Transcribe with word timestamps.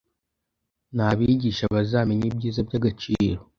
n’abigisha 0.95 1.63
bazamenya 1.75 2.25
ibyiza 2.31 2.59
by’agaciro 2.67 3.39